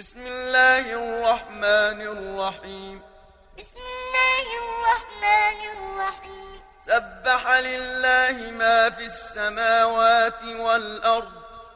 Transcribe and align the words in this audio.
بسم 0.00 0.26
الله 0.26 0.84
الرحمن 0.96 2.00
الرحيم. 2.00 3.02
بسم 3.58 3.76
الله 3.76 4.46
الرحمن 4.62 5.60
الرحيم 5.76 6.60
سبح 6.86 7.42
لله 7.68 8.50
ما 8.50 8.90
في 8.90 9.04
السماوات 9.04 10.42
والأرض. 10.44 11.32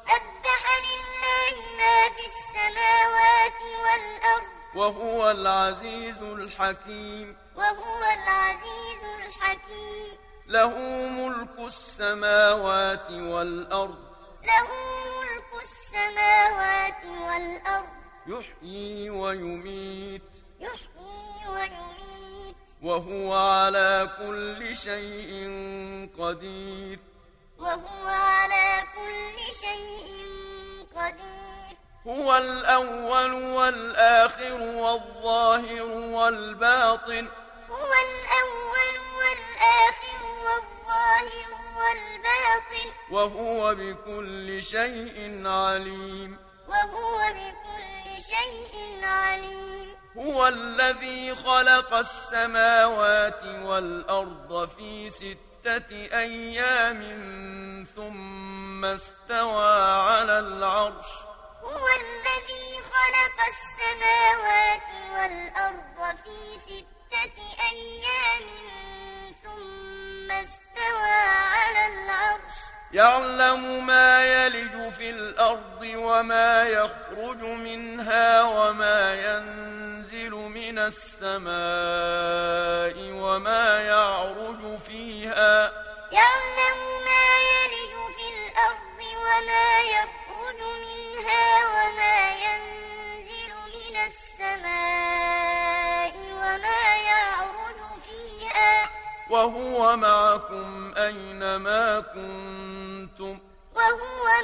سبح 0.08 0.62
لله 0.88 1.54
ما 1.80 1.98
في 2.16 2.24
السماوات 2.32 3.60
والأرض 3.84 4.48
وهو 4.74 5.30
العزيز 5.30 6.22
الحكيم 6.22 7.36
وهو 7.56 8.00
العزيز 8.18 9.02
الحكيم. 9.20 10.18
له 10.46 10.72
ملك 11.18 11.58
السماوات 11.58 13.10
والأرض. 13.10 14.00
له 14.44 14.68
ملك 15.12 15.50
السماوات 15.62 17.04
والأرض. 17.04 18.03
يحيي 18.26 19.10
ويميت 19.10 20.22
يحيي 20.60 21.48
ويميت 21.48 22.56
وهو 22.82 23.34
على 23.34 24.10
كل 24.18 24.76
شيء 24.76 25.32
قدير 26.18 26.98
وهو 27.58 28.06
على 28.06 28.82
كل 28.94 29.54
شيء 29.60 30.06
قدير 30.96 31.76
هو 32.06 32.36
الأول 32.36 33.32
والآخر 33.32 34.52
والظاهر 34.60 35.82
والباطن 35.86 37.28
هو 37.70 37.90
الأول 38.06 38.96
والآخر 39.18 40.22
والظاهر 40.44 41.50
والباطن 41.78 42.90
وهو 43.10 43.74
بكل 43.74 44.62
شيء 44.62 45.42
عليم 45.46 46.38
وهو 46.68 47.18
بكل 47.18 47.93
شيء 48.34 49.04
عليم. 49.04 49.94
هو 50.16 50.46
الذي 50.48 51.36
خلق 51.36 51.94
السماوات 51.94 53.44
والأرض 53.44 54.68
في 54.76 55.10
ستة 55.10 55.90
أيام 55.92 57.00
ثم 57.96 58.84
استوى 58.84 59.74
على 60.10 60.38
العرش. 60.38 61.06
هو 61.62 61.86
الذي 61.86 62.66
خلق 62.94 63.38
السماوات 63.54 64.88
والأرض 65.14 66.16
في 66.24 66.58
ستة 66.58 67.36
أيام 67.72 68.46
ثم 69.44 70.30
استوى 70.30 71.20
على 71.56 71.86
العرش. 71.86 72.56
يعلم 72.94 73.86
ما 73.86 74.24
يلج 74.24 74.90
في 74.90 75.10
الأرض 75.10 75.82
وما 75.82 76.62
يخرج 76.62 77.42
منها 77.42 78.42
وما 78.42 79.14
ينزل 79.14 80.30
من 80.30 80.78
السماء 80.78 81.54
وما 83.12 83.80
يعرج 83.80 84.43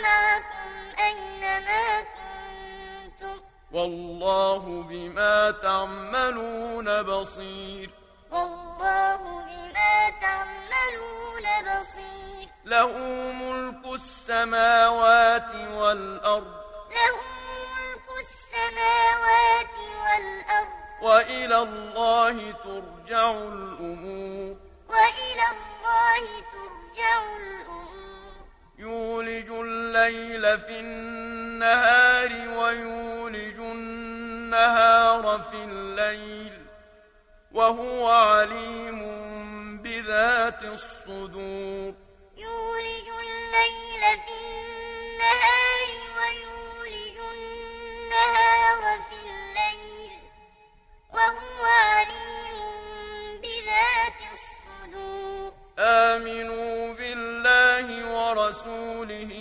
معكم 0.03 0.73
أينما 0.98 2.01
كنتم 2.01 3.41
والله 3.73 4.83
بما 4.89 5.51
تعملون 5.51 7.03
بصير 7.03 7.91
والله 8.31 9.17
بما 9.17 10.11
تعملون 10.21 11.47
بصير 11.62 12.49
له 12.65 12.93
ملك 13.33 13.94
السماوات 13.94 15.55
والأرض 15.55 16.55
له 16.91 17.16
ملك 17.77 18.09
السماوات 18.21 19.75
والأرض 20.05 20.81
وإلى 21.03 21.56
الله 21.62 22.50
ترجع 22.53 23.31
الأمور 23.31 24.56
وإلى 24.89 25.47
الله 25.56 26.25
ترجع 26.53 27.22
الأمور 27.37 28.00
الليل 29.91 30.59
في 30.59 30.81
النهار 30.81 32.31
ويولج 32.59 33.59
النهار 33.59 35.25
في 35.51 35.65
الليل 35.65 36.53
وهو 37.53 38.11
عليم 38.11 39.01
بذات 39.83 40.62
الصدور. 40.62 41.95
يولج 42.37 43.09
الليل 43.25 44.03
في 44.27 44.34
النهار 44.45 45.91
ويولج 46.19 47.17
النهار 47.34 48.83
في 49.09 49.19
الليل 49.27 50.12
وهو 51.15 51.62
عليم 51.65 52.57
بذات 53.43 54.21
الصدور. 54.34 55.53
آمنوا 55.78 56.95
بالله 56.95 57.87
ورسوله 58.15 59.40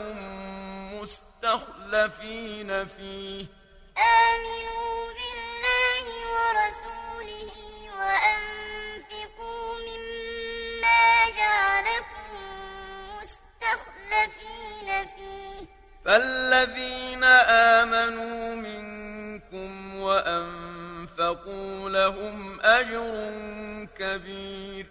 جعلكم 0.00 1.00
مستخلفين 1.00 2.86
فيه. 2.86 3.46
آمنوا 3.98 5.12
بالله 5.18 6.06
ورسوله 6.34 7.52
وأنفقوا 7.98 9.68
مما 9.88 11.02
جعلكم 11.36 12.30
مستخلفين 13.22 14.88
فيه. 15.16 15.66
فالذين 16.04 17.24
آمنوا 17.24 18.54
منكم 18.54 19.96
وأنفقوا 20.00 21.90
لهم 21.90 22.60
أجر 22.60 23.32
كبير. 23.98 24.89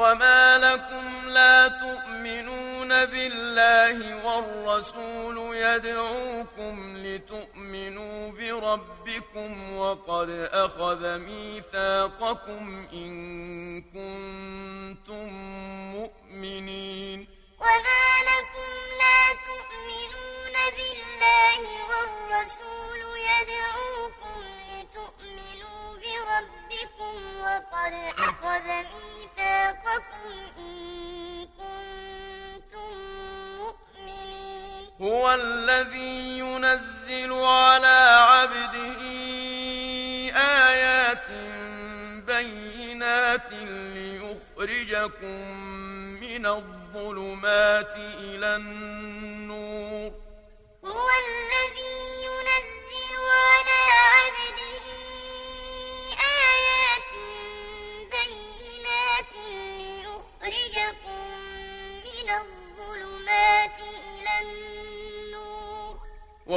وما 0.00 0.58
لكم 0.58 1.28
لا 1.28 1.68
تؤمنون 1.68 2.88
بالله 3.04 3.96
والرسول 4.26 5.56
يدعوكم 5.56 6.96
لتؤمنوا 6.96 8.30
بربكم 8.32 9.76
وقد 9.76 10.30
أخذ 10.52 11.18
ميثاقكم 11.18 12.88
إن 12.92 13.12
كنتم 13.82 15.28
مؤمنين. 15.96 17.18
وما 17.60 18.04
لكم 18.30 18.70
لا 19.02 19.22
تؤمنون 19.50 20.56
بالله 20.76 21.60
والرسول 21.90 23.00
يدعوكم 23.30 24.40
لتؤمنوا 24.70 25.79
الذي 35.34 36.38
ينزل 36.38 37.32
على 37.32 38.16
عبده 38.30 39.00
آيات 40.36 41.26
بينات 42.26 43.52
ليخرجكم 43.94 45.60
من 46.20 46.46
الظلمات 46.46 47.94
إلى 48.20 48.56
النور 48.56 48.69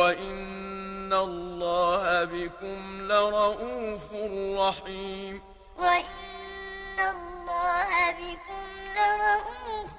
وإن 0.03 1.13
الله 1.13 2.23
بكم 2.23 3.01
لرؤوف 3.01 4.11
رحيم 4.59 5.41
وإن 5.77 6.99
الله 6.99 8.11
بكم 8.11 8.65
لرؤوف 8.95 9.93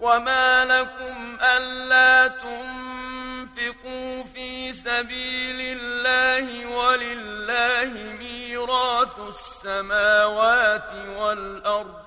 وما 0.00 0.64
لكم 0.64 1.38
ألا 1.56 2.28
تنفقوا 2.28 4.24
في 4.24 4.72
سبيل 4.72 5.28
سبيل 5.58 5.60
الله 5.60 6.66
ولله 6.66 7.92
ميراث 8.18 9.18
السماوات 9.28 10.90
والأرض 11.18 11.97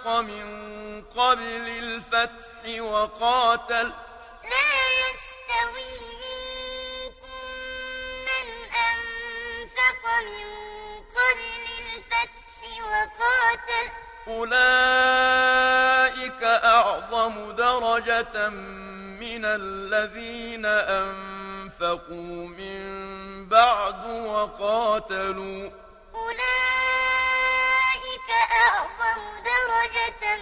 أنفق 0.00 0.20
من 0.20 1.02
قبل 1.16 1.68
الفتح 1.68 2.80
وقاتل 2.80 3.92
لا 4.44 4.70
يستوي 5.00 5.96
منكم 6.24 7.42
من 8.28 8.46
أنفق 8.90 10.02
من 10.20 10.46
قبل 11.16 11.64
الفتح 11.80 12.60
وقاتل. 12.82 13.86
أولئك 14.28 15.62
أعظم 16.44 17.34
درجة 17.52 18.48
من 19.20 19.44
الذين 19.44 20.66
أنفقوا 20.66 22.48
من 22.48 22.82
بعد 23.48 24.06
وقاتلوا. 24.06 25.70
درجة 29.80 30.36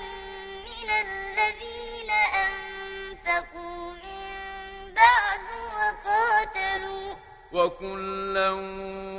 من 0.66 0.90
الذين 0.90 2.10
أنفقوا 2.10 3.92
من 3.92 4.94
بعد 4.94 5.40
وقاتلوا 5.76 7.14
وكلا 7.52 8.50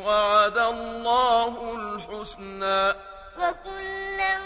وعد 0.05 0.57
الله 0.57 1.75
الحسنى. 1.75 2.89
وكلا 3.37 4.39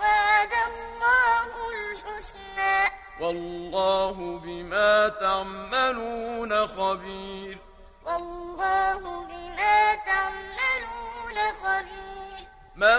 وعد 0.00 0.52
الله 0.70 1.50
الحسنى. 1.70 2.78
والله 3.20 4.40
بما 4.44 5.08
تعملون 5.08 6.66
خبير. 6.66 7.58
والله 8.06 8.98
بما 9.26 9.94
تعملون 9.94 11.38
خبير. 11.62 12.31
من 12.76 12.98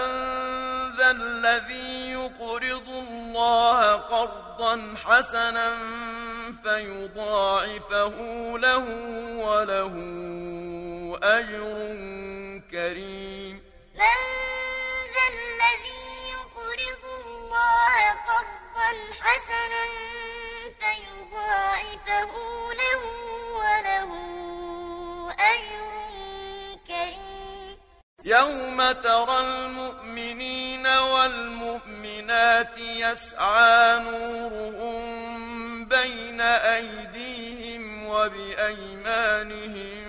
ذا 0.96 1.10
الذي 1.10 2.12
يقرض 2.12 2.88
الله 2.88 3.96
قرضا 3.96 4.94
حسنا 5.04 5.76
فيضاعفه 6.64 8.16
له 8.58 8.84
وله 9.36 9.94
أجر 11.22 11.94
كريم. 12.70 13.62
من 13.94 14.20
ذا 15.14 15.26
الذي 15.34 16.06
يقرض 16.30 17.04
الله 17.26 18.10
قرضا 18.30 18.90
حسنا 19.20 19.84
فيضاعفه 20.80 22.32
له 22.72 23.02
وله 23.58 24.10
أجر 25.38 26.03
يوم 28.26 28.92
ترى 28.92 29.40
المؤمنين 29.40 30.86
والمؤمنات 30.86 32.78
يسعى 32.78 33.98
نورهم 33.98 35.84
بين 35.84 36.40
أيديهم 36.40 38.06
وبأيمانهم 38.06 40.04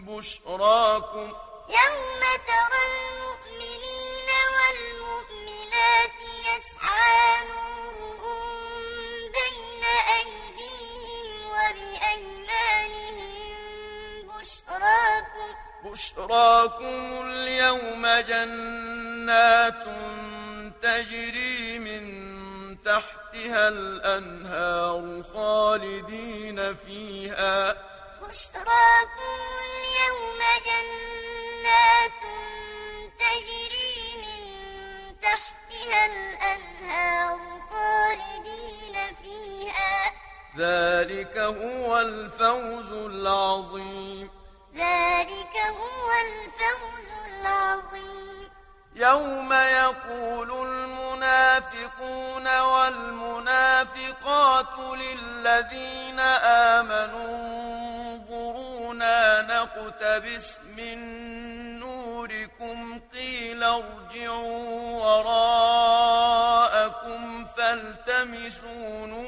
بشراكم 0.00 1.32
يوم 1.68 2.22
ترى 2.46 2.80
المؤمنين 2.90 4.28
والمؤمنات 4.56 6.18
يسعى 6.48 7.36
نورهم 7.48 8.42
بين 9.38 9.84
أيديهم 10.18 11.26
وبأيمانهم 11.46 12.35
بشراكم 15.84 17.22
اليوم 17.24 18.06
جنات 18.06 19.84
تجري 20.82 21.78
من 21.78 22.04
تحتها 22.84 23.68
الأنهار 23.68 25.22
خالدين 25.34 26.74
فيها. 26.74 27.72
بشراكم 28.22 29.36
اليوم 29.66 30.40
جنات 30.66 32.22
تجري 33.18 34.00
من 34.22 34.40
تحتها 35.22 36.06
الأنهار 36.06 37.38
خالدين 37.70 39.14
فيها. 39.22 40.12
ذلك 40.58 41.38
هو 41.38 42.00
الفوز 42.00 42.92
العظيم. 42.92 44.30
ذلك 44.76 45.56
هو 45.80 46.08
الفوز 46.26 47.08
العظيم. 47.26 48.48
يوم 48.96 49.52
يقول 49.52 50.50
المنافقون 50.66 52.46
والمنافقات 52.60 53.86
للذين 54.78 56.20
آمنوا 56.80 57.36
انظرونا 58.00 59.42
نقتبس 59.42 60.56
من 60.76 60.98
نوركم 61.80 63.00
قيل 63.14 63.62
ارجعوا 63.62 65.04
وراءكم 65.04 66.06
فالتمسوا 67.44 69.06
نورا 69.06 69.25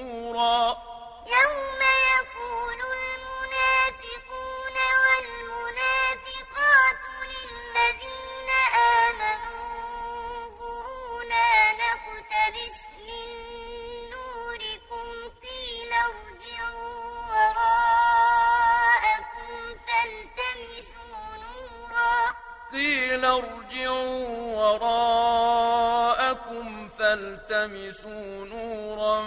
فالتمسوا 27.19 28.45
نورا 28.47 29.19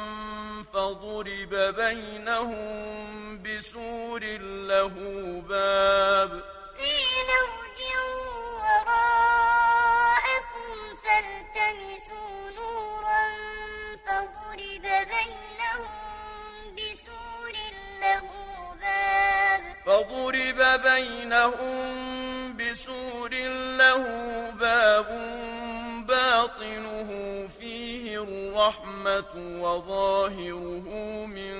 فضرب 0.74 1.54
بينهم 1.76 3.44
بسور 3.44 4.24
له 4.72 4.96
باب 5.50 6.32
قيل 6.80 7.30
ارجعوا 7.44 8.32
وراءكم 8.64 9.76
فالتمسوا 11.04 12.36
نورا 12.60 13.24
فضرب 14.06 14.86
بينهم 15.12 15.92
بسور 16.76 17.56
له 18.02 18.26
باب 18.82 19.64
فضرب 19.86 20.60
بينهم 20.84 21.71
الرحمة 29.08 29.62
وظاهره 29.64 30.88
من 31.26 31.56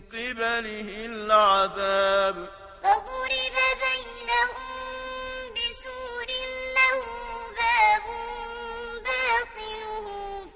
قبله 0.00 0.88
العذاب 1.06 2.48
فضرب 2.82 3.56
بينهم 3.86 4.70
بسور 5.56 6.28
له 6.76 7.00
باب 7.58 8.06
باطنه 9.04 10.06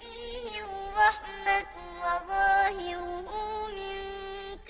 فيه 0.00 0.64
الرحمة 0.64 1.72
وظاهره 2.04 3.30
من 3.68 3.98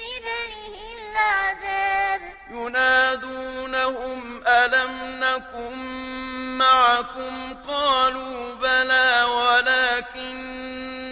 قبله 0.01 0.75
العذاب 0.99 2.21
ينادونهم 2.51 4.43
ألم 4.47 4.93
نكن 5.21 5.77
معكم؟ 6.59 7.55
قالوا 7.69 8.55
بلى 8.55 9.25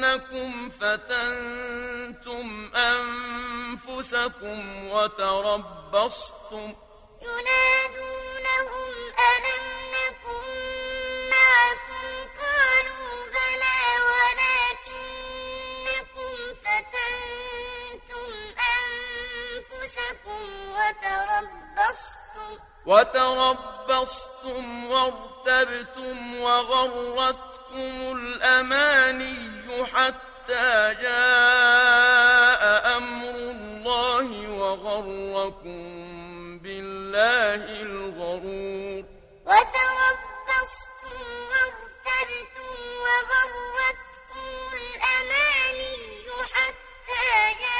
أنكم 0.05 0.71
فتنتم 0.71 2.47
أنفسكم 2.77 4.59
وتربصتم 4.89 6.75
ينادونهم 7.23 8.93
ألم 9.29 9.65
نكن 9.95 10.47
معكم 11.31 12.07
قالوا 12.39 13.17
بلى 13.35 13.79
ولكنكم 14.89 16.33
فتنتم 16.65 18.31
أنفسكم 19.59 20.43
وتربصتم 20.77 22.51
وتربصتم 22.87 24.65
وارتبتم 24.91 26.19
وغرتكم 26.41 27.93
الأماني 28.17 29.58
حتى 29.95 30.95
جاء 31.03 32.63
أمر 32.97 33.31
الله 33.31 34.29
وغركم 34.51 35.83
بالله 36.59 37.63
الغرور. 37.83 39.05
وتربصتم 39.47 41.19
وارتبتم 41.51 42.77
وغرتكم 43.05 44.49
الأماني 44.73 45.97
حتى 46.55 47.25
جاء 47.63 47.78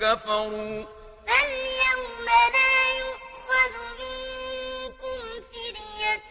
كفروا. 0.00 0.84
فاليوم 1.26 2.26
لا 2.52 2.74
يؤخذ 2.98 3.74
منكم 4.00 5.42
فدية 5.52 6.22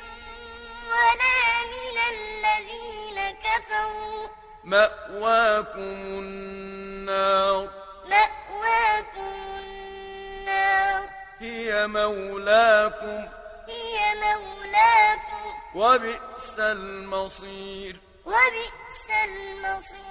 ولا 0.88 1.39
من 1.72 1.98
الذين 2.13 3.38
كفروا. 3.38 4.27
مأواكم 4.63 5.96
النار. 6.20 7.70
مأواكم 8.06 9.60
النار. 9.60 11.10
هي 11.39 11.88
مولاكم. 11.88 13.27
هي 13.68 14.15
مولاكم. 14.15 15.53
وبئس 15.75 16.56
المصير. 16.60 18.00
وبئس 18.25 19.08
المصير. 19.25 20.11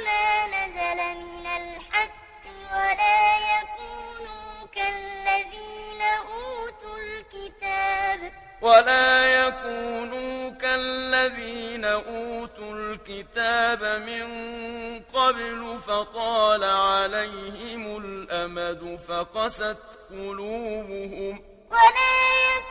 وما 0.00 0.46
نزل 0.46 0.98
من 1.20 1.46
الحق 1.46 2.44
ولا 2.72 3.20
يكونوا 3.52 4.66
كالذين 4.74 6.02
أوتوا 6.02 6.98
الكتاب. 6.98 8.32
ولا 8.62 9.24
يكونوا 9.46 10.50
كالذين 10.50 11.84
أوتوا 11.84 12.72
الكتاب 12.74 13.84
من 13.84 14.26
قبل 15.14 15.78
فطال 15.86 16.64
عليهم 16.64 17.96
الأمد 18.04 18.98
فقست 19.08 19.76
قلوبهم. 20.10 21.44
ولا 21.70 22.12
يكونوا 22.56 22.69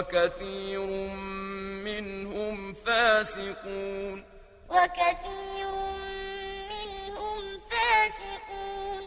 وكثير 0.00 0.86
منهم 1.84 2.72
فاسقون. 2.72 4.24
وكثير 4.68 5.72
منهم 6.72 7.60
فاسقون. 7.70 9.02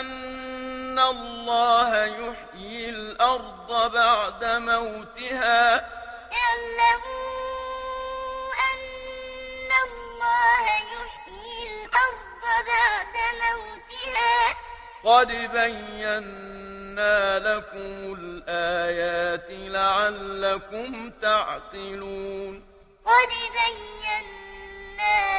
أن 0.00 0.98
الله 0.98 2.04
يحيي 2.04 2.90
الأرض 2.90 3.92
بعد 3.92 4.44
موتها. 4.44 5.74
اعلموا 6.32 7.38
أن 8.72 9.70
الله 9.86 10.64
يحيي 10.94 11.60
الأرض 11.70 12.44
بعد 12.66 13.16
موتها. 13.42 14.38
قد 15.04 15.30
بينا 15.52 16.57
لكم 17.38 18.14
الآيات 18.18 19.46
لعلكم 19.50 21.10
تعقلون 21.22 22.62
قد 23.04 23.28
بينا 23.58 24.18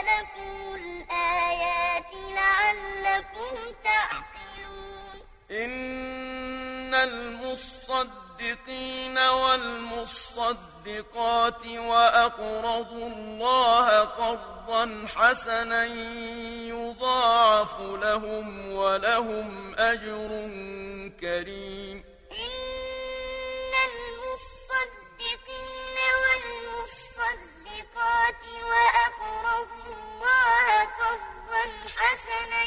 لكم 0.02 0.76
الآيات 0.76 2.12
لعلكم 2.36 3.56
تعقلون 3.84 5.22
إن 5.52 6.94
المصدقين 6.94 8.19
والمصدقات 10.40 11.66
وأقرضوا 11.66 13.08
الله 13.08 14.00
قرضا 14.00 15.08
حسنا 15.16 15.86
يضاعف 16.66 17.80
لهم 17.80 18.72
ولهم 18.72 19.76
أجر 19.76 20.30
كريم. 21.22 22.04
إن 22.32 23.74
المصدقين 23.92 25.28
والمصدقات 26.22 27.24
وأقرضوا 28.72 29.94
الله 29.98 30.66
قرضا 31.00 31.64
حسنا 31.98 32.62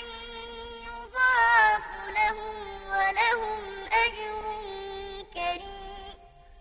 يضاعف 0.86 1.86
لهم 2.18 2.56
ولهم 2.90 3.62
أجر 3.92 4.42
كريم 4.42 4.61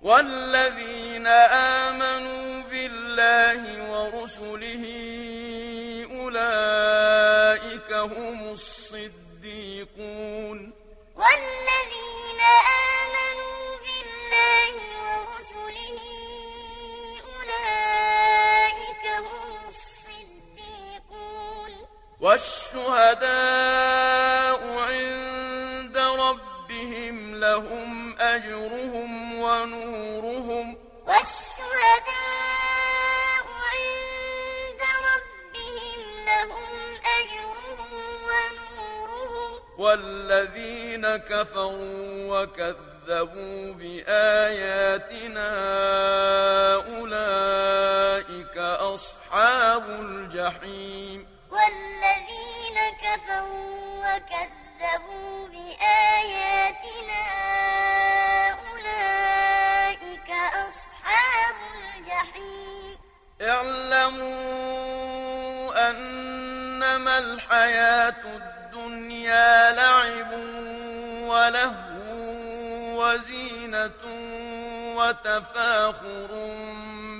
والذين 0.01 1.27
آمنوا 1.27 2.61
بالله 2.61 3.61
ورسله 3.91 4.85
أولئك 6.19 7.91
هم 7.93 8.53
الصديقون. 8.53 10.57
والذين 11.15 12.41
آمنوا 12.97 13.77
بالله 13.85 14.73
ورسله 15.05 15.99
أولئك 17.33 19.05
هم 19.29 19.51
الصديقون. 19.69 21.71
والشهداء 22.21 23.31
والذين 39.91 41.17
كفروا 41.17 42.41
وكذبوا 42.41 43.73
بآياتنا 43.73 45.49
أولئك 46.75 48.57
أصحاب 48.57 49.83
الجحيم. 49.89 51.27
والذين 51.51 52.77
كفروا 53.03 53.99
وكذبوا 53.99 55.47
بآياتنا 55.47 55.70
وتفاخر 75.31 76.27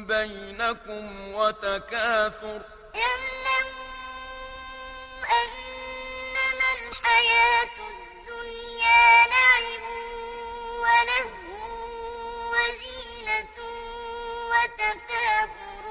بينكم 0.08 1.34
وتكاثر 1.34 2.62
اعلموا 2.96 3.92
أنما 5.40 6.70
الحياة 6.82 7.76
الدنيا 7.92 9.04
لعب 9.32 9.84
ولهو 10.84 12.54
زينة 12.84 13.58
وتفاخر 14.52 15.86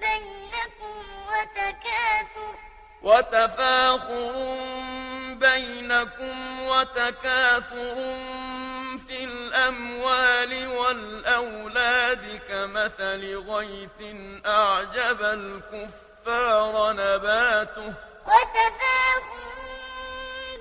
بينكم 0.00 1.04
وتكاثر 1.30 2.54
وتفاخر 3.02 4.32
بينكم 5.34 6.60
وتكاثر 6.60 7.96
كمثل 12.80 13.22
غيث 13.50 14.00
أعجب 14.46 15.20
الكفار 15.22 16.92
نباته. 16.92 17.94
وتفاخر 18.26 19.56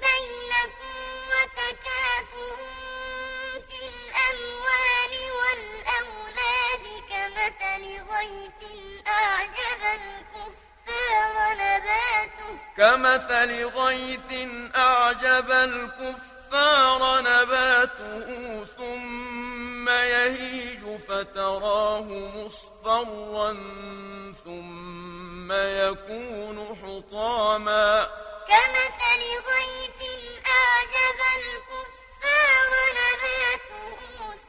بينكم 0.03 0.97
وتكاثر 1.31 2.57
في 3.69 3.79
الأموال 3.93 5.13
والأولاد 5.39 6.85
كمثل 7.09 7.83
غيث 8.11 8.61
أعجب 9.07 9.81
الكفار 9.99 11.35
نباته. 11.53 12.51
كمثل 12.77 13.51
غيث 13.79 14.29
أعجب 14.75 15.49
الكفار 15.51 17.01
نباته. 17.21 18.27
ثم 18.77 19.28
يهيج 19.89 20.97
فتراه 21.07 22.01
مصفرا 22.35 23.53
ثم 24.43 25.51
يكون 25.51 26.57
حطاما. 26.81 28.09
كمثل 28.49 29.21
غيث 29.49 30.01
أعجب 30.57 31.19
الكفار 31.37 32.71
نباته 32.99 33.97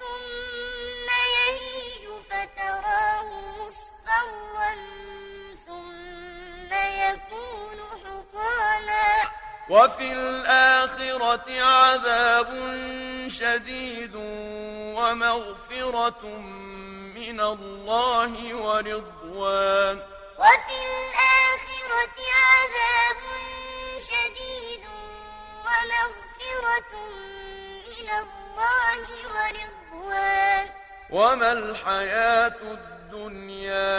ثم 0.01 1.09
يهيج 1.37 2.05
فتراه 2.31 3.29
مصفرا 3.59 4.73
ثم 5.67 6.71
يكون 7.05 7.79
حطاما. 8.05 9.09
وفي 9.71 10.13
الآخرة 10.13 11.63
عذاب 11.63 12.51
شديد 13.29 14.15
ومغفرة 15.01 16.23
من 17.19 17.39
الله 17.41 18.33
ورضوان. 18.55 19.97
وفي 20.39 20.77
الآخرة 20.91 22.19
عذاب 22.45 23.21
شديد 24.11 24.83
ومغفرة 25.67 26.93
من 27.89 28.09
الله 28.23 29.05
ورضوان. 29.35 30.67
وما 31.11 31.53
الحياة 31.53 32.61
الدنيا 32.63 33.91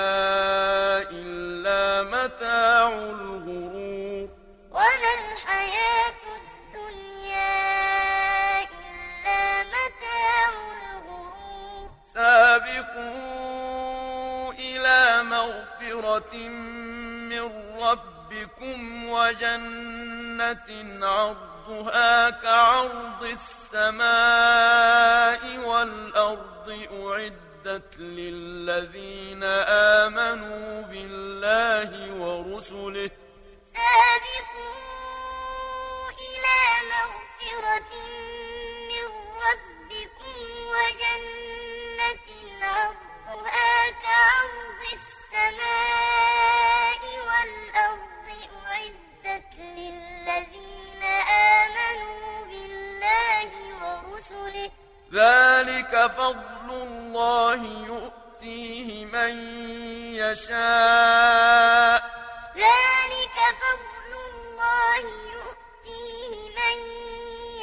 إلا 1.11 1.83
متاع 2.03 2.87
الغرور. 2.89 4.27
وما 4.71 5.11
الحياة 5.21 6.20
سابقوا 12.91 14.53
إلى 14.53 15.23
مغفرة 15.23 16.35
من 17.31 17.45
ربكم 17.81 19.09
وجنة 19.09 20.69
عرضها 21.07 22.29
كعرض 22.29 23.23
السماء 23.73 24.37
والأرض 25.57 26.87
أعدت 26.91 27.97
للذين 27.97 29.43
آمنوا 30.03 30.81
بالله 30.81 32.13
ورسله. 32.13 33.11
سابقوا 33.73 34.81
إلى 36.27 36.59
مغفرة 36.91 37.93
من 38.91 39.07
ربكم 39.47 40.35
وجنة 40.75 41.50
عرضها 42.71 43.73
كعرض 44.03 44.81
السماء 44.99 47.01
والأرض 47.27 48.27
أعدت 48.67 49.51
للذين 49.59 51.03
آمنوا 51.59 52.25
بالله 52.51 53.49
ورسله. 53.81 54.69
ذلك 55.13 55.93
فضل 56.17 56.67
الله 56.69 57.61
يؤتيه 57.91 58.87
من 59.05 59.33
يشاء. 60.23 61.99
ذلك 62.55 63.37
فضل 63.63 64.11
الله 64.31 65.03
يؤتيه 65.35 66.31
من 66.59 66.77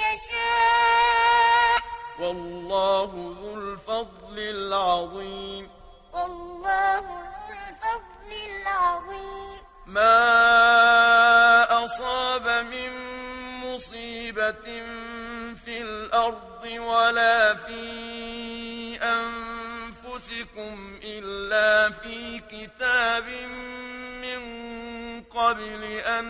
يشاء. 0.05 1.77
والله 2.21 3.11
ذو 3.41 3.48
الفضل 4.29 4.39
العظيم. 4.39 5.71
والله 6.13 7.01
ذو 7.01 7.17
الفضل 7.49 8.31
العظيم. 8.61 9.59
ما 9.87 11.85
أصاب 11.85 12.49
من 12.65 12.93
مصيبة 13.65 14.67
في 15.65 15.83
الأرض 15.83 16.65
ولا 16.65 17.55
في 17.55 18.99
أنفسكم 19.03 20.77
إلا 21.03 21.91
في 21.91 22.39
كتاب 22.39 23.29
من 24.21 24.41
قبل 25.25 25.85
أن 25.85 26.25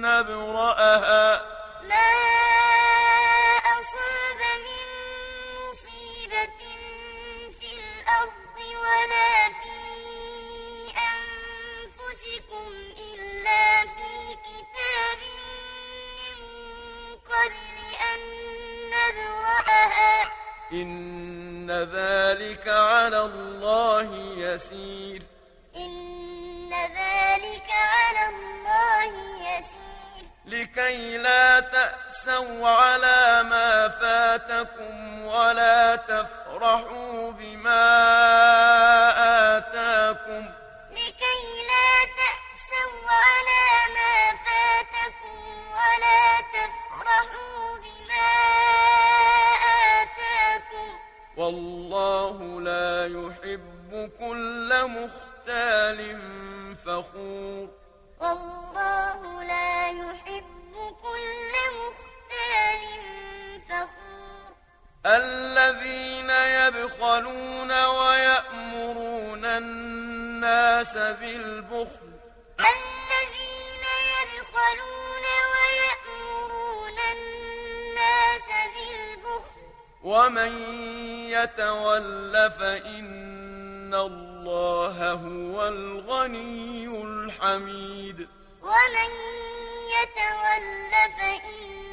نبرأها. 0.00 1.42
ما 1.82 2.63
ولا 8.84 9.32
في 9.62 9.78
أنفسكم 11.12 12.68
إلا 13.08 13.64
في 13.94 14.12
كتاب 14.48 15.20
من 16.18 16.36
قبل 17.30 17.76
أن 18.10 18.20
نبرأها. 18.94 20.16
إن 20.72 21.70
ذلك 21.70 22.68
على 22.68 23.20
الله 23.20 24.08
يسير. 24.36 25.22
إن 25.76 26.70
ذلك 26.72 27.68
على 27.70 28.24
الله 28.34 29.10
يسير. 29.50 30.24
لكي 30.46 31.18
لا 31.18 31.60
تأسوا 32.24 32.68
على 32.68 33.42
ما 33.42 33.88
فاتكم 33.88 35.24
ولا 35.24 35.96
تفرحوا 35.96 37.30
بما 37.32 37.84
آتاكم 39.56 40.48
لكي 40.90 41.42
لا 41.70 41.90
تأسوا 42.20 43.10
على 43.10 43.64
ما 43.94 44.36
فاتكم 44.46 45.38
ولا 45.70 46.40
تفرحوا 46.54 47.76
بما 47.76 48.30
آتاكم 50.00 50.98
والله 51.36 52.60
لا 52.60 53.06
يحب 53.06 54.10
كل 54.18 54.70
مختال 54.88 56.18
فخور 56.76 57.68
والله 58.20 59.42
لا 59.44 59.88
يحب 59.88 60.74
كل 61.02 61.52
مختال 61.78 62.03
فخور. 63.68 64.54
الذين 65.06 66.30
يبخلون 66.30 67.84
ويأمرون 67.84 69.44
الناس 69.44 70.94
بالبخل. 70.96 72.14
الذين 72.60 73.84
يبخلون 74.14 75.24
ويأمرون 75.54 76.98
الناس 77.12 78.48
بالبخل. 78.74 79.60
ومن 80.02 80.52
يتول 81.28 82.50
فإن 82.50 83.94
الله 83.94 85.12
هو 85.12 85.68
الغني 85.68 86.86
الحميد. 86.86 88.28
ومن 88.62 89.10
يتول 89.96 90.64
فإن 91.18 91.83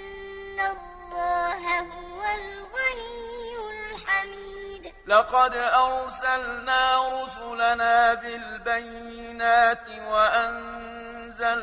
الله 0.71 1.80
هو 1.80 2.21
الغني 2.24 3.56
الحميد 3.71 4.93
لقد 5.08 5.56
أرسلنا 5.56 6.82
رسلنا 7.24 8.13
بالبينات 8.13 9.89
وأنزلنا 10.08 11.62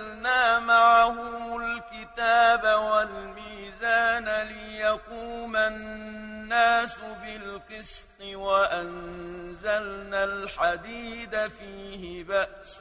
معهم 0.59 1.57
الكتاب 1.63 2.65
والميزان 2.65 4.29
ليقوم 4.49 5.57
الناس 5.57 6.29
الناس 6.49 6.97
بالقسط 7.23 8.21
وأنزلنا 8.35 10.25
الحديد 10.25 11.49
فيه 11.49 12.25
بأس 12.25 12.79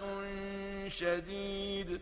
شديد 0.87 2.01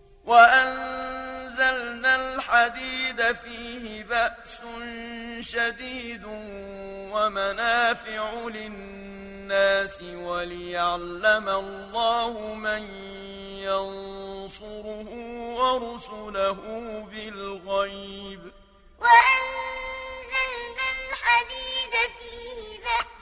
وأنزلنا 0.25 2.15
الحديد 2.15 3.31
فيه 3.31 4.03
بأس 4.03 4.61
شديد 5.39 6.23
ومنافع 7.13 8.31
للناس 8.47 10.01
وليعلم 10.01 11.49
الله 11.49 12.53
من 12.55 12.83
ينصره 13.67 15.09
ورسله 15.59 16.59
بالغيب. 17.11 18.51
وأنزلنا 18.99 20.87
الحديد 20.97 21.93
فيه 22.17 22.59
بأس 22.85 23.20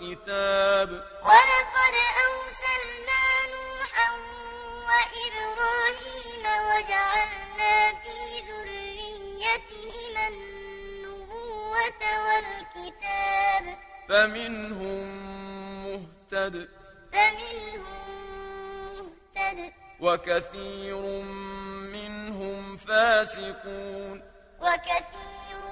والكتاب. 0.00 0.90
ولقد 1.22 1.94
أرسلنا 2.24 3.24
نوحا 3.52 4.10
وإبراهيم 4.88 6.44
وجعلنا 6.68 7.74
في 8.02 8.18
ذريتهما 8.48 10.28
النبوة 10.28 12.02
والكتاب. 12.26 13.64
فمنهم 14.08 15.06
مهتد. 15.84 16.68
فمنهم 17.12 18.04
مهتد. 18.96 19.72
وكثير 20.00 21.02
منهم 21.92 22.76
فاسقون. 22.76 24.22
وكثير 24.60 25.64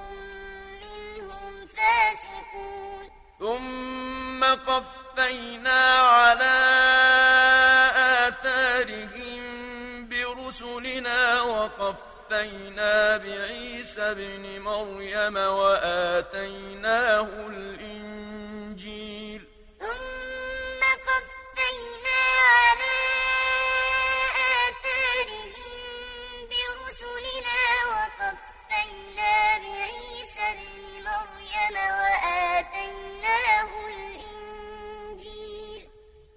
منهم 0.81 1.67
فاسقون. 1.67 2.98
ثم 3.39 4.43
قفينا 4.43 5.81
على 5.99 6.59
آثارهم 8.27 9.43
برسلنا 10.09 11.41
وقفينا 11.41 13.17
بعيسى 13.17 14.01
ابن 14.01 14.61
مريم 14.61 15.37
وآتيناه 15.37 17.29
الإنجيل. 17.47 19.41
ثم 19.79 20.81
قفينا 21.09 22.21
على 22.59 22.95
آثارهم 24.67 25.81
برسلنا 26.51 27.61
وقفينا 27.91 29.33
بعيسى 29.63 30.45
ابن 30.55 30.83
مريم 31.07 31.75
وآتيناه 31.75 32.18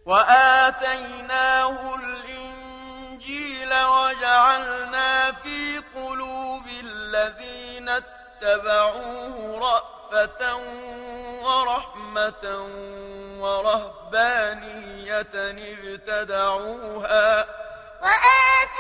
وآتيناه 0.07 1.95
الإنجيل 1.95 3.75
وجعلنا 3.75 5.33
في 5.33 5.79
قلوب 5.95 6.67
الذين 6.67 7.89
اتبعوه 7.89 9.59
رأفة 9.59 10.57
ورحمة 11.43 12.67
ورهبانية 13.39 15.23
ابتدعوها 15.73 17.47
وآتيناه 18.03 18.72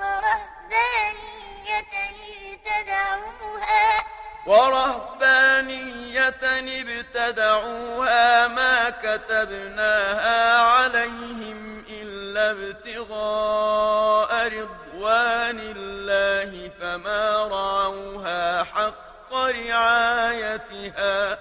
ورهبانية 0.00 1.94
ابتدعوها. 2.66 3.88
ورهبانية 4.46 6.42
ابتدعوها 6.82 8.48
ما 8.48 8.90
كتبناها 8.90 10.60
عليهم 10.60 11.84
إلا 11.90 12.50
ابتغاء 12.50 14.48
رضوان 14.48 15.60
الله 15.76 16.70
فما 16.80 17.48
رعوها 17.50 18.64
حق 18.64 19.34
رعايتها. 19.34 21.38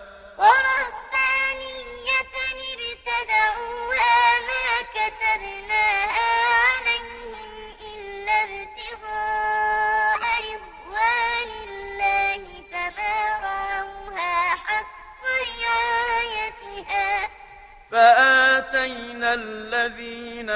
فآتينا 17.96 19.34
الذين 19.34 20.50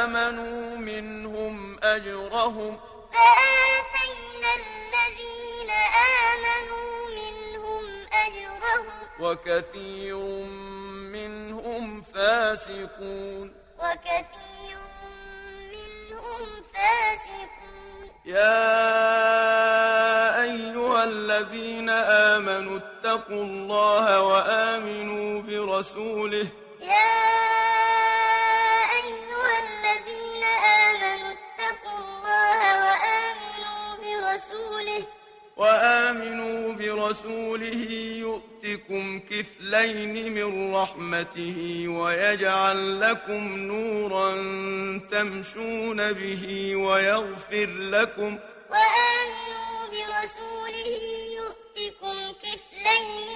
آمنوا 0.00 0.76
منهم 0.76 1.78
أجرهم 1.82 2.78
فآتينا 3.12 4.50
الذين 4.62 5.70
آمنوا 6.30 6.90
منهم 7.18 7.84
أجرهم 8.12 8.86
وكثير 9.20 10.16
منهم 11.16 12.02
فاسقون. 12.02 13.54
وكثير 13.78 14.78
منهم 15.74 16.46
فاسقون. 16.74 18.10
يا 18.24 18.82
أيها 20.42 21.04
الذين 21.04 21.90
آمنوا 21.90 22.78
اتقوا 22.78 23.44
الله 23.44 24.20
وآمنوا 24.22 25.42
برسوله 25.42 26.48
يا 26.86 27.12
أيها 29.00 29.54
الذين 29.66 30.44
آمنوا 30.84 31.32
اتقوا 31.32 31.98
الله 31.98 32.60
وآمنوا 32.84 33.96
برسوله 34.02 35.04
وآمنوا 35.56 36.72
برسوله 36.72 37.88
يؤتكم 38.18 39.18
كفلين 39.30 40.32
من 40.34 40.74
رحمته 40.74 41.84
ويجعل 41.88 43.00
لكم 43.00 43.56
نورا 43.58 44.30
تمشون 45.10 46.12
به 46.12 46.76
ويغفر 46.76 47.66
لكم 47.66 48.38
وآمنوا 48.70 49.86
برسوله 49.90 51.00
يؤتكم 51.36 52.32
كفلين 52.42 53.35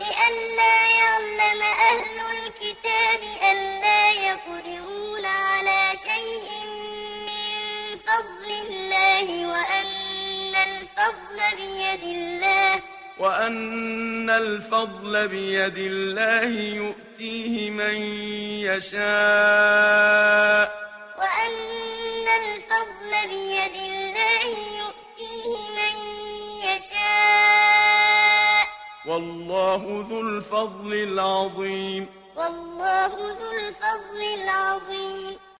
لئلا 0.00 0.76
يعلم 0.98 1.62
أهل 1.62 2.16
الكتاب 2.36 3.20
ألا 3.52 4.10
يقدرون 4.12 5.24
على 5.24 5.92
شيء 5.94 6.48
من 7.28 7.48
فضل 8.06 8.50
الله 8.50 9.46
وأن 9.46 10.54
الفضل 10.54 11.38
بيد 11.56 12.02
الله. 12.02 12.80
وأن 13.18 14.30
الفضل 14.30 15.28
بيد 15.28 15.78
الله 15.78 16.50
يؤتيه 16.82 17.70
من 17.70 17.96
يشاء. 18.68 19.00
وأن 21.18 22.26
الفضل 22.42 23.12
بيد 23.28 23.74
الله 23.74 24.44
يؤتيه 24.80 25.70
من 25.76 25.94
يشاء. 26.64 28.49
والله 29.06 30.06
ذو 30.10 30.20
الفضل 30.20 30.92
العظيم. 30.92 32.06
والله 32.36 33.06
ذو 33.16 33.52
الفضل 33.52 34.20
العظيم. 34.42 35.40